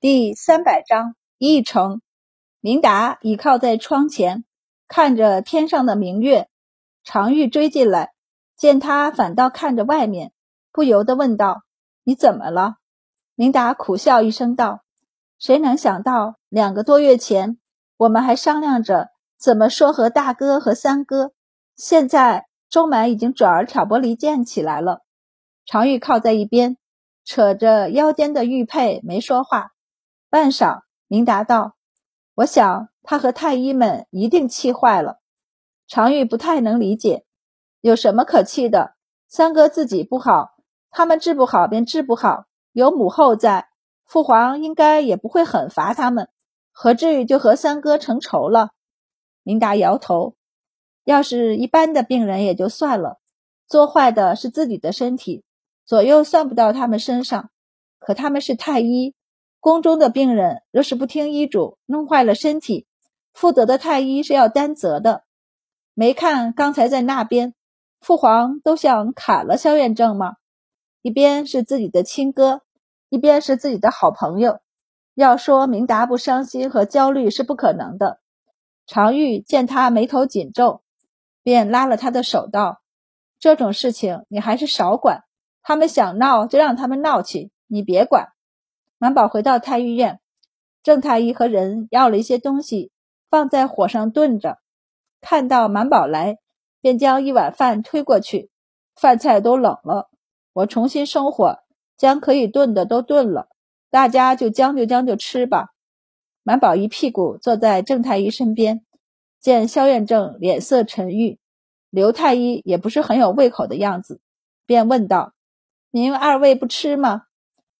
[0.00, 2.02] 第三百章一城。
[2.60, 4.44] 明达倚靠在窗前，
[4.86, 6.48] 看着天上的明月。
[7.02, 8.12] 常玉追进来，
[8.56, 10.30] 见他反倒看着外面，
[10.70, 11.62] 不由得问道
[12.04, 12.76] ：“你怎么了？”
[13.34, 14.84] 明达苦笑一声道
[15.36, 17.58] ：“谁能想到，两个多月前
[17.96, 21.32] 我们还商量着怎么说和大哥和三哥，
[21.74, 25.00] 现在周满已经转而挑拨离间起来了。”
[25.66, 26.76] 常玉靠在一边，
[27.24, 29.72] 扯着腰间的玉佩，没说话。
[30.30, 31.76] 半晌，明达道
[32.36, 35.20] ：“我想他和太医们一定气坏了。”
[35.88, 37.24] 常玉不太能理解，
[37.80, 38.96] 有什么可气的？
[39.26, 40.56] 三哥自己不好，
[40.90, 43.70] 他们治不好便治不好，有母后在，
[44.04, 46.28] 父皇应该也不会狠罚他们，
[46.72, 48.72] 何至于就和三哥成仇了？
[49.42, 50.36] 明达摇头
[51.04, 53.18] ：“要是一般的病人也就算了，
[53.66, 55.42] 做坏的是自己的身体，
[55.86, 57.48] 左右算不到他们身上，
[57.98, 59.14] 可他们是太医。”
[59.60, 62.86] 宫中的病人若是不听医嘱，弄坏了身体，
[63.32, 65.24] 负责的太医是要担责的。
[65.94, 67.54] 没看刚才在那边，
[68.00, 70.36] 父皇都想砍了萧远正吗？
[71.02, 72.62] 一边是自己的亲哥，
[73.08, 74.60] 一边是自己的好朋友，
[75.14, 78.20] 要说明达不伤心和焦虑是不可能的。
[78.86, 80.82] 常玉见他眉头紧皱，
[81.42, 82.80] 便拉了他的手道
[83.40, 85.24] ：“这种事情你还是少管，
[85.62, 88.28] 他们想闹就让他们闹去，你别管。”
[88.98, 90.20] 满宝回到太医院，
[90.82, 92.90] 郑太医和人要了一些东西，
[93.30, 94.58] 放在火上炖着。
[95.20, 96.38] 看到满宝来，
[96.80, 98.50] 便将一碗饭推过去。
[98.96, 100.10] 饭菜都冷了，
[100.52, 101.60] 我重新生火，
[101.96, 103.48] 将可以炖的都炖了，
[103.90, 105.68] 大家就将就将就吃吧。
[106.42, 108.84] 满宝一屁股坐在郑太医身边，
[109.38, 111.38] 见萧院正脸色沉郁，
[111.90, 114.20] 刘太医也不是很有胃口的样子，
[114.66, 115.34] 便问道
[115.92, 117.26] ：“您二位不吃吗？”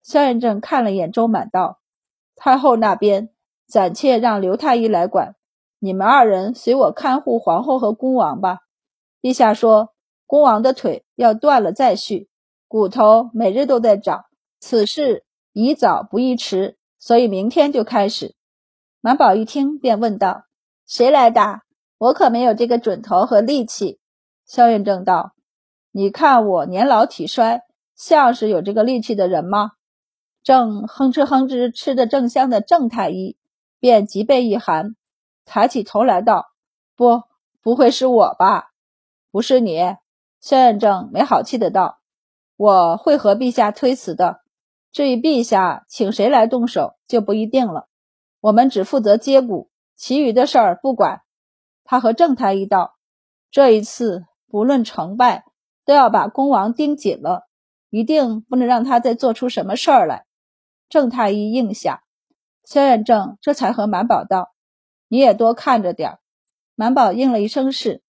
[0.03, 1.81] 萧远正看了眼周满，道
[2.35, 3.31] ：“太后那边
[3.67, 5.35] 暂且让刘太医来管，
[5.79, 8.61] 你们二人随我看护皇后和恭王吧。
[9.21, 9.95] 陛下说，
[10.27, 12.29] 恭王的腿要断了再续，
[12.67, 14.25] 骨头每日都在长，
[14.61, 18.35] 此事宜早不宜迟，所以明天就开始。”
[19.01, 20.45] 满宝一听，便问道
[20.87, 21.63] ：“谁来打？
[21.99, 24.01] 我可没有这个准头和力气。”
[24.47, 25.35] 萧远正道
[25.93, 27.63] ：“你看我年老体衰，
[27.95, 29.73] 像是有这个力气的人吗？”
[30.43, 33.37] 正哼哧哼哧吃得正香的郑太医，
[33.81, 34.97] 便脊背一寒，
[35.45, 36.47] 抬起头来道
[36.97, 37.23] ：“不，
[37.61, 38.71] 不会是我吧？
[39.31, 39.97] 不是你。”
[40.41, 41.99] 萧远正没好气的道
[42.57, 44.41] ：“我会和陛下推辞的。
[44.93, 47.89] 至于陛下请谁来动手，就不一定了。
[48.41, 51.23] 我们只负责接骨，其余的事儿不管。”
[51.85, 52.97] 他和郑太医道
[53.51, 55.45] ：“这一次不论成败，
[55.85, 57.49] 都要把恭王盯紧了，
[57.91, 60.25] 一定不能让他再做出什么事儿来。”
[60.89, 62.03] 郑太医应下，
[62.65, 64.53] 萧远正这才和满宝道
[65.09, 66.19] ：“你也多看着点。”
[66.75, 68.03] 满宝应了一声是。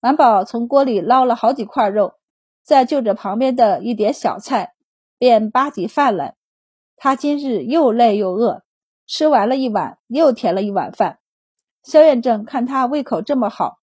[0.00, 2.14] 满宝从锅里捞了好几块肉，
[2.62, 4.74] 再就着旁边的一碟小菜，
[5.18, 6.36] 便扒起饭来。
[6.96, 8.62] 他今日又累又饿，
[9.06, 11.18] 吃完了一碗，又添了一碗饭。
[11.82, 13.78] 萧远正看他胃口这么好，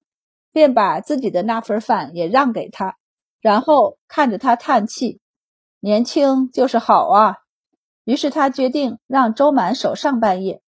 [0.51, 2.97] 便把自己的那份饭也让给他，
[3.41, 5.21] 然后看着他叹气
[5.79, 7.37] ：“年轻就是好啊。”
[8.05, 10.61] 于是他决定让周满守上半夜。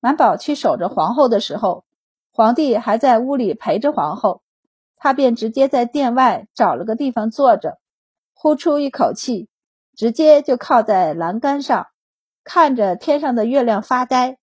[0.00, 1.84] 满宝去守着皇后的时候，
[2.32, 4.42] 皇帝还在屋里陪着皇后，
[4.96, 7.78] 他便直接在殿外找了个地方坐着，
[8.32, 9.48] 呼出一口气，
[9.94, 11.88] 直接就靠在栏杆上，
[12.44, 14.38] 看着天上的月亮发呆。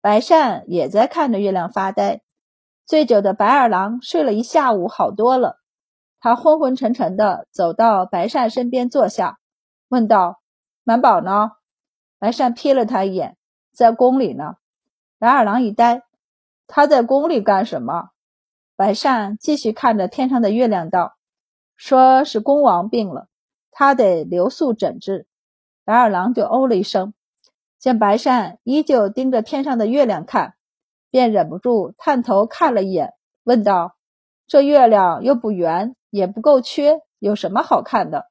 [0.00, 2.22] 白善也在看着月亮发呆。
[2.84, 5.58] 醉酒的白二郎睡了一下午，好多了。
[6.18, 9.38] 他昏昏沉沉的走到白善身边坐下，
[9.88, 10.40] 问道
[10.82, 11.52] ：“满宝呢？”
[12.20, 13.38] 白善瞥了他一眼，
[13.72, 14.56] 在宫里呢。
[15.18, 16.02] 白二郎一呆，
[16.66, 18.10] 他在宫里干什么？
[18.76, 21.16] 白善继续看着天上的月亮，道
[21.76, 23.28] ：“说是恭王病了，
[23.70, 25.26] 他得留宿诊治。”
[25.84, 27.14] 白二郎就哦了一声，
[27.78, 30.54] 见白善依旧盯着天上的月亮看，
[31.10, 33.14] 便忍不住探头看了一眼，
[33.44, 33.96] 问道
[34.46, 38.26] ：“这月亮又不圆，也不够缺，有什么好看的？”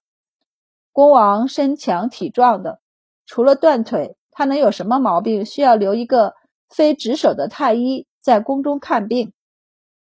[0.94, 2.81] 恭王身强体壮的。
[3.30, 5.46] 除了断腿，他能有什么毛病？
[5.46, 6.34] 需要留一个
[6.68, 9.34] 非值守的太医在宫中看病。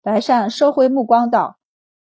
[0.03, 1.57] 白善收回目光道：“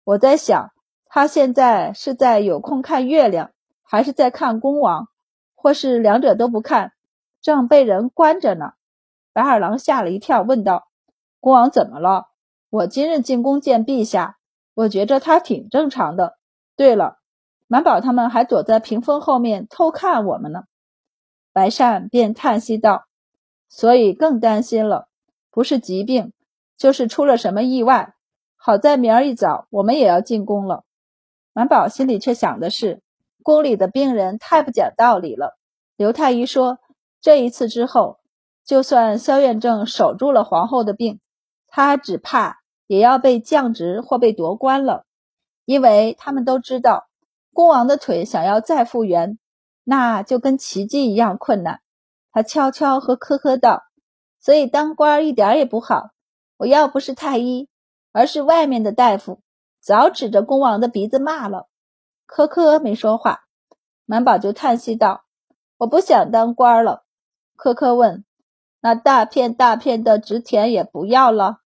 [0.05, 0.71] 我在想，
[1.07, 3.51] 他现在是在有空看月亮，
[3.83, 5.09] 还是在看恭王，
[5.55, 6.93] 或是两者都不看，
[7.41, 8.71] 正被人关着呢？”
[9.33, 10.87] 白二郎吓了一跳，问道
[11.41, 12.27] ：“恭王怎么了？
[12.69, 14.37] 我今日进宫见陛下，
[14.73, 16.37] 我觉着他挺正常的。
[16.77, 17.17] 对了，
[17.67, 20.63] 满宝他们还躲在屏风后面偷看我们呢。”
[21.51, 23.05] 白善便叹息道
[23.67, 25.07] ：“所以更担心了，
[25.51, 26.33] 不是疾病，
[26.77, 28.13] 就是出了什么意外。
[28.55, 30.83] 好在明儿一早我们也要进宫了。”
[31.53, 33.01] 满宝心里却想的是，
[33.43, 35.57] 宫里的病人太不讲道理了。
[35.97, 36.79] 刘太医说，
[37.19, 38.19] 这一次之后，
[38.63, 41.19] 就算萧院正守住了皇后的病，
[41.67, 45.05] 他只怕也要被降职或被夺官了，
[45.65, 47.07] 因为他们都知道。
[47.51, 49.37] 恭王的腿想要再复原，
[49.89, 51.81] 那就跟奇迹一样困难。
[52.31, 53.85] 他悄悄和科科道
[54.39, 56.11] ：“所以当官一点也不好。
[56.57, 57.67] 我要不是太医，
[58.11, 59.41] 而是外面的大夫，
[59.81, 61.67] 早指着恭王的鼻子骂了。”
[62.27, 63.45] 科科没说话，
[64.05, 65.23] 满宝就叹息道
[65.77, 67.03] ：“我不想当官了。”
[67.57, 68.23] 科科问
[68.81, 71.61] ：“那大片大片的植田也不要了？”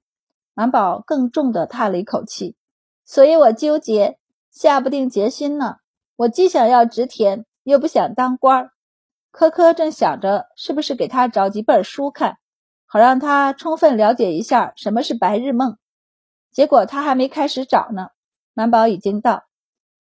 [0.55, 2.55] 满宝更重的叹了一口气
[3.03, 4.17] ：“所以我纠结，
[4.49, 5.79] 下不定决心呢。”
[6.15, 8.71] 我既想要植田，又不想当官儿。
[9.31, 12.37] 科科正想着是不是给他找几本书看，
[12.85, 15.77] 好让他充分了解一下什么是白日梦。
[16.51, 18.09] 结果他还没开始找呢，
[18.53, 19.45] 满宝已经到。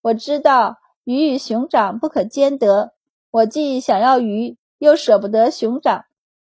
[0.01, 2.93] 我知道鱼与熊掌不可兼得，
[3.31, 6.05] 我既想要鱼，又舍不得熊掌，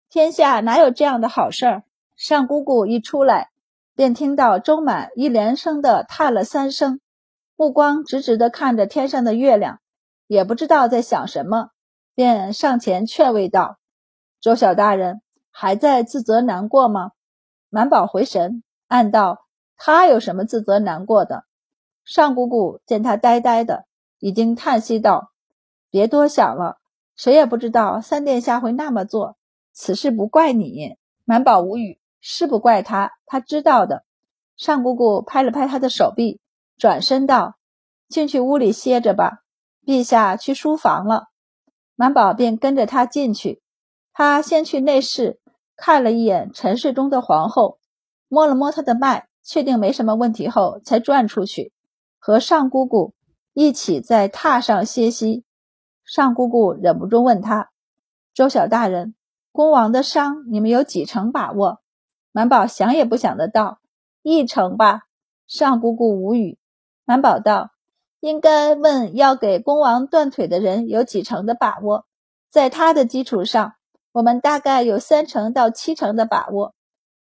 [0.09, 1.83] 天下哪有这样的好事儿？
[2.15, 3.49] 上姑姑一出来，
[3.93, 7.01] 便听到周满一连声的叹了三声。
[7.57, 9.81] 目光直直的看着天上的月亮，
[10.27, 11.71] 也不知道在想什么，
[12.13, 13.79] 便上前劝慰道
[14.39, 15.21] ：“周小大人
[15.51, 17.11] 还在自责难过吗？”
[17.69, 19.45] 满宝回神，暗道
[19.77, 21.45] ：“他有什么自责难过的？”
[22.05, 23.85] 尚姑姑见他呆呆的，
[24.19, 25.31] 已经叹息道
[25.89, 26.77] ：“别多想了，
[27.15, 29.37] 谁也不知道三殿下会那么做，
[29.73, 34.05] 此事不怪你。”满宝无语，是不怪他，他知道的。
[34.55, 36.39] 尚姑姑拍了拍他的手臂。
[36.77, 37.57] 转身道
[38.07, 39.43] ：“进去屋里歇着吧，
[39.87, 41.27] 陛下去书房了。”
[41.95, 43.61] 满宝便跟着他进去。
[44.11, 45.39] 他先去内室
[45.77, 47.79] 看了一眼沉睡中的皇后，
[48.27, 51.71] 摸了摸她的脉，确定没什么问题后，才转出去
[52.19, 53.13] 和尚姑姑
[53.53, 55.45] 一起在榻上歇息。
[56.03, 57.69] 尚姑姑忍不住问他
[58.33, 59.15] ：“周小大人，
[59.51, 61.79] 恭王的伤，你们有几成把握？”
[62.33, 63.79] 满宝想也不想的道
[64.21, 65.03] ：“一成吧。”
[65.47, 66.57] 尚姑姑无语。
[67.05, 67.71] 满宝道
[68.19, 72.05] ：“应该问要给恭王断腿的人有几成的把握，
[72.49, 73.73] 在他的基础上，
[74.11, 76.73] 我们大概有三成到七成的把握。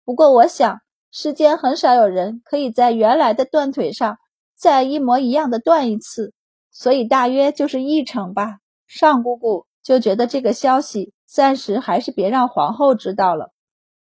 [0.03, 4.17] 不过，我想世间很少有人可以在原来的断腿上
[4.55, 6.33] 再一模一样的断一次，
[6.71, 13.51] 所以大约就是一成吧。”尚姑姑就觉得这个消息暂时还是别让皇后知道了。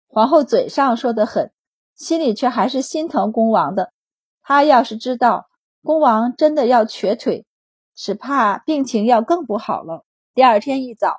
[0.06, 1.52] 皇后嘴上说得很，
[1.94, 3.92] 心里却还是心疼恭王的。
[4.42, 5.46] 她要是知道，
[5.82, 7.46] 恭王真的要瘸腿，
[7.94, 10.04] 只怕病情要更不好了。
[10.34, 11.18] 第二天一早，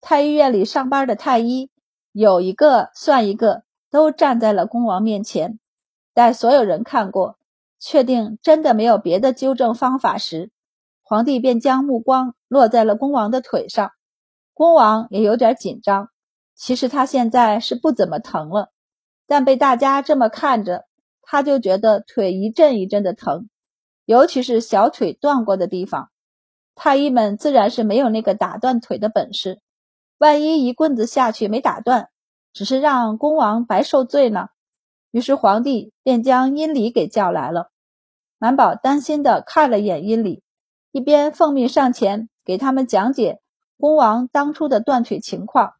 [0.00, 1.70] 太医院里上班的太医
[2.12, 5.58] 有一个算一个，都站在了恭王面前。
[6.12, 7.38] 待所有人看过，
[7.78, 10.50] 确定真的没有别的纠正方法时，
[11.02, 13.92] 皇帝便将目光落在了恭王的腿上。
[14.54, 16.08] 恭王也有点紧张，
[16.56, 18.72] 其实他现在是不怎么疼了，
[19.26, 20.86] 但被大家这么看着，
[21.22, 23.48] 他就觉得腿一阵一阵的疼。
[24.10, 26.10] 尤其是小腿断过的地方，
[26.74, 29.60] 太医们自然是没有那个打断腿的本事。
[30.18, 32.08] 万一一棍子下去没打断，
[32.52, 34.48] 只是让恭王白受罪呢？
[35.12, 37.70] 于是皇帝便将阴礼给叫来了。
[38.36, 40.42] 满宝担心的看了眼阴礼，
[40.90, 43.40] 一边奉命上前给他们讲解
[43.78, 45.74] 恭王当初的断腿情况，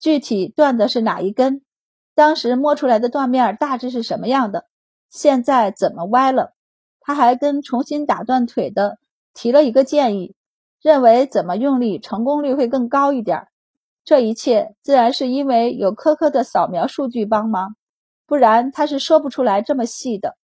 [0.00, 1.60] 具体断的是哪一根，
[2.14, 4.68] 当时摸出来的断面大致是什么样的，
[5.10, 6.54] 现在怎么歪了。
[7.06, 8.98] 他还跟重新打断腿的
[9.34, 10.34] 提了一个建议，
[10.80, 13.46] 认为怎么用力成功率会更高一点。
[14.04, 17.76] 这一切自然是因为有科科的扫描数据帮忙，
[18.26, 20.36] 不然他是说不出来这么细的。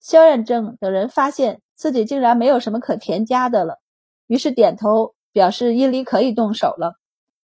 [0.00, 3.78] 萧认正等人发现自己竟然没有什么可添加的了，
[4.26, 6.94] 于是点头表示殷离可以动手了。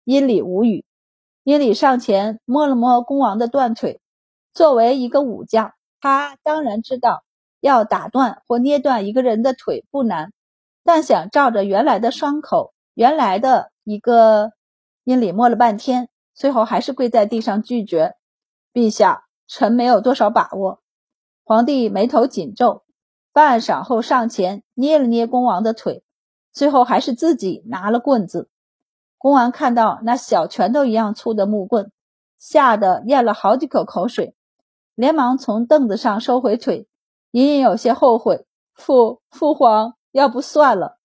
[0.05, 0.85] 殷礼无语，
[1.45, 4.01] 殷礼上前摸了摸恭王的断腿，
[4.53, 7.23] 作为一个武将，他当然知道。
[7.61, 10.33] 要打断或捏断一个人的腿不难，
[10.85, 14.53] 但想照着原来的伤口，原来的一个
[15.05, 18.15] 阴里摸了半天，最后还是跪在地上拒绝。
[18.73, 20.81] 陛下，臣没有多少把握。
[21.45, 22.85] 皇帝眉头紧皱，
[23.33, 26.05] 半晌后上前捏了捏恭王的腿，
[26.53, 28.51] 最后还是自己拿了棍子。
[29.17, 31.91] 恭王看到那小拳头一样粗的木棍，
[32.39, 34.37] 吓得咽了好几口口水，
[34.95, 36.88] 连忙从凳子上收回腿。
[37.33, 40.99] 隐隐有些后悔，父父皇，要不算了。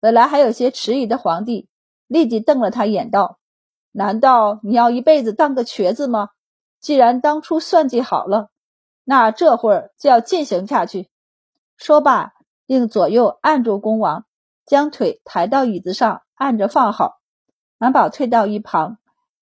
[0.00, 1.68] 本来还有些迟疑的皇帝，
[2.06, 3.38] 立即瞪了他眼，道
[3.92, 6.28] ：“难道你要一辈子当个瘸子吗？
[6.78, 8.50] 既然当初算计好了，
[9.04, 11.08] 那这会儿就要进行下去。
[11.78, 12.32] 说罢，
[12.66, 14.26] 令左右按住恭王，
[14.66, 17.20] 将腿抬到椅子上，按着放好。
[17.78, 18.98] 满宝退到一旁，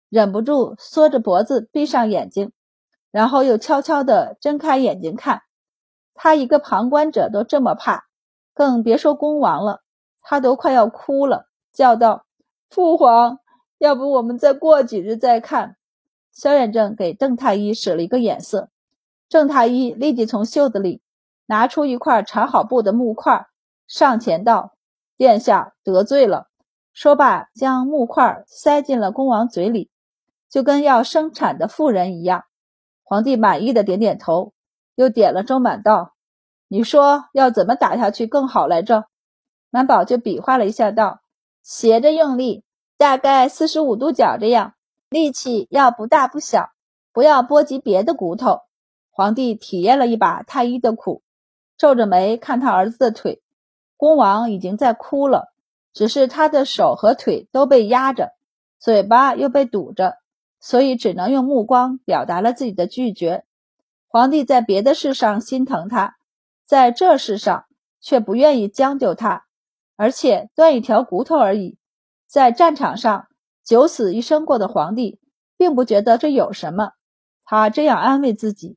[0.09, 2.53] 忍不住缩着脖子，闭上眼睛，
[3.11, 5.43] 然后又悄悄地睁开眼睛看。
[6.23, 8.05] 他一个旁观者都这么怕，
[8.53, 9.81] 更别说公王了。
[10.21, 12.27] 他都快要哭了，叫道
[12.69, 13.39] ：“父皇！”
[13.81, 15.77] 要不我们再过几日再看。
[16.31, 18.69] 萧远正给邓太医使了一个眼色，
[19.31, 21.01] 郑太医立即从袖子里
[21.47, 23.47] 拿出一块缠好布的木块，
[23.87, 24.75] 上前道
[25.17, 26.49] ：“殿下得罪了。”
[26.93, 29.91] 说罢，将木块塞进了恭王嘴里，
[30.51, 32.45] 就跟要生产的妇人一样。
[33.05, 34.53] 皇帝满意的点点头，
[35.01, 36.13] 又点了周满道
[36.69, 39.07] ：“你说要怎么打下去更好来着？”
[39.71, 41.23] 满宝就比划了一下道
[41.65, 42.65] ：“斜着用力。”
[42.99, 44.75] 大概四十五度角这样，
[45.09, 46.69] 力气要不大不小，
[47.15, 48.61] 不要波及别的骨头。
[49.09, 51.23] 皇帝体验了一把太医的苦，
[51.79, 53.41] 皱着眉看他儿子的腿。
[53.97, 55.55] 恭王已经在哭了，
[55.95, 58.33] 只是他的手和腿都被压着，
[58.79, 60.19] 嘴巴又被堵着，
[60.61, 63.45] 所以只能用目光表达了自己的拒绝。
[64.13, 66.17] 皇帝在别的事上心疼他，
[66.67, 67.67] 在这事上
[68.01, 69.47] 却不愿意将就他，
[69.95, 71.79] 而且断一条骨头而已。
[72.27, 73.29] 在战场上
[73.63, 75.21] 九死一生过的皇帝，
[75.57, 76.91] 并不觉得这有什么。
[77.45, 78.77] 他这样安慰自己，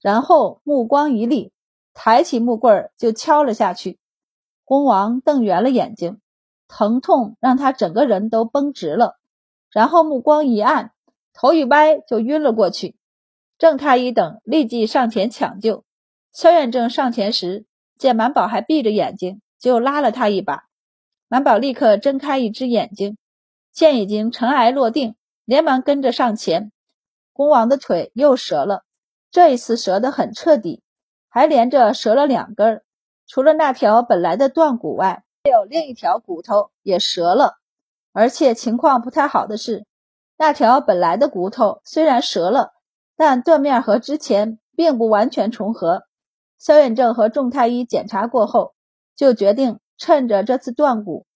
[0.00, 1.52] 然后目光一立，
[1.94, 4.00] 抬起木棍就敲了下去。
[4.64, 6.20] 恭王瞪圆了眼睛，
[6.66, 9.16] 疼痛让他整个人都绷直了。
[9.70, 10.90] 然后目光一暗，
[11.32, 12.96] 头一歪就晕了过去。
[13.62, 15.84] 郑太医等立即上前抢救。
[16.32, 17.64] 萧远正上前时，
[17.96, 20.64] 见满宝还闭着眼睛，就拉了他一把。
[21.28, 23.16] 满宝立刻睁开一只眼睛，
[23.70, 25.14] 见已经尘埃落定，
[25.44, 26.72] 连忙跟着上前。
[27.32, 28.82] 恭王的腿又折了，
[29.30, 30.82] 这一次折得很彻底，
[31.28, 32.82] 还连着折了两根。
[33.28, 37.58] 除了那条本来的断骨外，还有另一条骨头也折了。
[38.10, 39.86] 而且情况不太好的是，
[40.36, 42.72] 那条本来的骨头虽然折了，
[43.16, 46.04] 但断面和之前并不完全重合。
[46.58, 48.74] 萧远正和众太医检查过后，
[49.14, 49.78] 就决定。
[49.98, 51.26] 趁着这次断骨，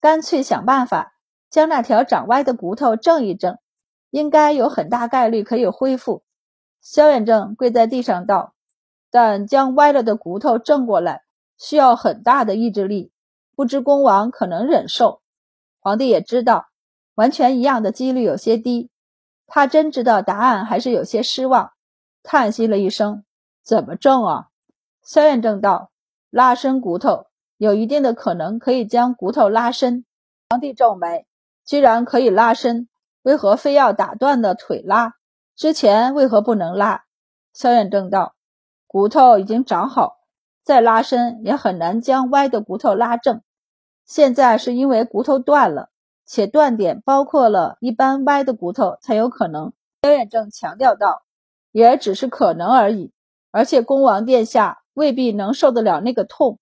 [0.00, 1.12] 干脆想办法
[1.50, 3.58] 将那条长歪的骨头正一正，
[4.08, 6.22] 应该有很大概率可以恢复。
[6.80, 8.54] 萧远正跪在地上道
[9.10, 11.20] ：“但将歪了的骨头正过来，
[11.58, 13.12] 需要很大的意志力，
[13.54, 15.20] 不知恭王可能忍受。”
[15.78, 16.68] 皇帝也知道，
[17.16, 18.88] 完全一样的几率有些低。
[19.46, 21.72] 他真知道答案，还是有些失望，
[22.22, 23.24] 叹息了一声
[23.64, 24.48] ：“怎么正啊？”
[25.02, 25.90] 萧远正道
[26.30, 30.04] ：“拉伸骨头。”有一定的可能可以将骨头拉伸。
[30.50, 31.24] 皇帝皱眉，
[31.64, 32.88] 居然可以拉伸，
[33.22, 35.14] 为何非要打断的腿拉？
[35.54, 37.04] 之前为何不能拉？
[37.52, 38.34] 萧远正道：
[38.88, 40.16] 骨头已经长好，
[40.64, 43.40] 再拉伸也很难将歪的骨头拉正。
[44.04, 45.90] 现在是因为骨头断了，
[46.26, 49.72] 且断点包括了一般歪的骨头才有可能。
[50.02, 51.22] 萧远正强调道：
[51.72, 53.12] 也只是可能而已，
[53.50, 56.58] 而且恭王殿下未必能受得了那个痛。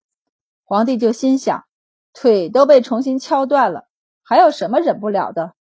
[0.64, 1.64] 皇帝就心想，
[2.12, 3.88] 腿都被重新敲断了，
[4.22, 5.54] 还有什么忍不了的？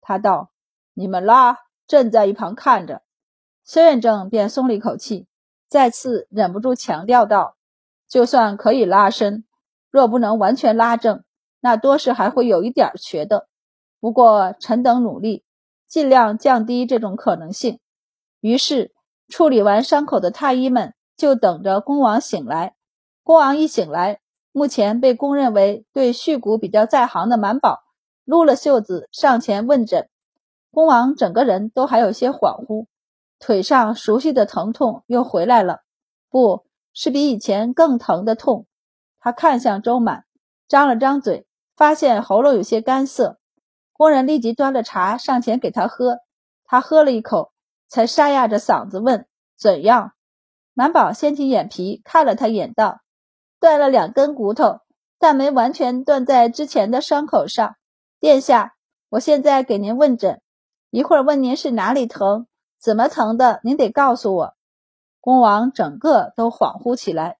[0.00, 0.50] 他道
[0.94, 3.02] ：“你们拉，朕在一旁看着。”
[3.64, 5.26] 萧远正便松了一口气，
[5.68, 7.56] 再次忍不住强调道
[8.08, 9.44] ：“就算可以拉伸，
[9.90, 11.24] 若不能完全拉正，
[11.62, 13.48] 那多是还会有一点瘸的。
[14.00, 15.44] 不过臣等努力，
[15.88, 17.78] 尽量降低这种可能性。”
[18.40, 18.92] 于是，
[19.28, 22.74] 处理完伤口的太医们就等着恭王醒来。
[23.22, 27.84] 恭王一醒来，目前被公认为对续骨比较在行的满宝，
[28.24, 30.08] 撸了袖子上前问诊。
[30.72, 32.86] 恭王整个人都还有些恍惚，
[33.38, 35.82] 腿上熟悉的疼痛又回来了，
[36.28, 38.66] 不是比以前更疼的痛。
[39.20, 40.24] 他看向周满，
[40.66, 41.46] 张了张嘴，
[41.82, 43.40] 发现喉咙有些干涩。
[43.92, 46.20] 工人立即端了茶上前给他喝，
[46.64, 47.50] 他喝了一口，
[47.88, 49.26] 才沙哑着嗓子问
[49.58, 50.12] ：“怎样？”
[50.74, 53.00] 满宝掀起眼皮看了他眼，道。
[53.58, 54.78] 断了两根骨头，
[55.18, 57.74] 但没完全断在之前的伤口上。
[58.20, 58.74] 殿下，
[59.08, 60.40] 我现在给您问诊，
[60.90, 62.46] 一会儿问您是哪里疼，
[62.80, 64.54] 怎么疼的，您得告诉我。
[65.20, 67.38] 恭王整个都恍惚起来，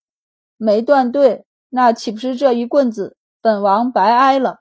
[0.56, 4.60] 没断对，那岂不是这一棍子本王白挨了？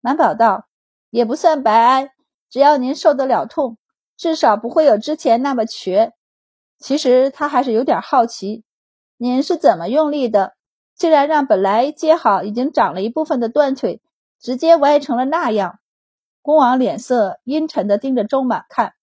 [0.00, 0.68] 满宝道
[1.10, 2.12] ：“也不算白挨，
[2.48, 3.78] 只要您受得了痛，
[4.16, 6.12] 至少不会有之前那么瘸。”
[6.78, 8.62] 其实他还是有点好奇，
[9.16, 10.54] 您是怎么用力的？
[10.94, 14.00] 竟然让本来接好、已经长了一部分的断腿，
[14.40, 15.80] 直接歪成了那样。
[16.42, 18.94] 恭王脸色阴沉的盯着周满看，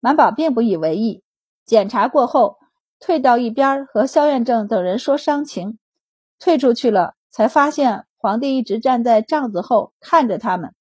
[0.00, 1.22] 满宝并不以为意。
[1.64, 2.58] 检查过后，
[2.98, 5.78] 退到一边和萧院正等人说伤情。
[6.40, 10.74] 退出去了，才发现皇帝一直站在帐子后看着他们。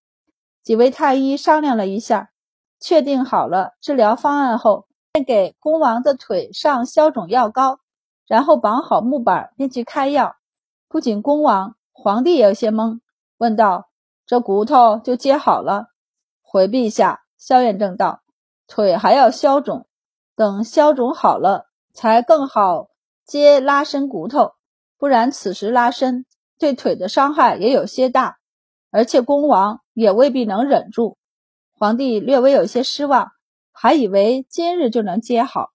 [0.64, 2.30] 几位太医商量了一下，
[2.78, 7.80] 确定好了治疗方案后，便给恭王的腿上消肿药膏，
[8.28, 10.36] 然后绑好木板，便去开药。
[10.90, 13.00] 不仅恭王，皇帝也有些懵，
[13.38, 13.88] 问道
[14.28, 15.86] ：“这骨头就接好了？”
[16.44, 18.24] 回陛下，萧远正道
[18.68, 19.88] ：“腿还要消肿，
[20.36, 22.90] 等消肿好了，才更好
[23.26, 24.52] 接拉伸骨头。”
[25.00, 26.26] 不然，此时拉伸
[26.60, 28.38] 对腿的伤害也有些大，
[28.92, 31.18] 而且恭王也未必能忍住。
[31.74, 33.32] 皇帝略微有些失望，
[33.72, 35.70] 还以为今日就能接好。